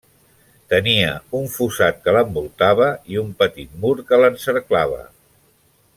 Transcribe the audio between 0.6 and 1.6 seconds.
Tenia un